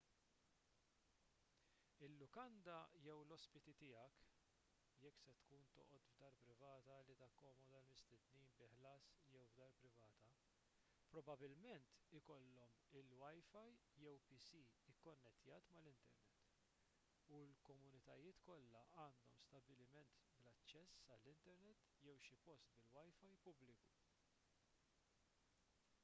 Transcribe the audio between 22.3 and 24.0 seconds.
post bil-wifi pubbliku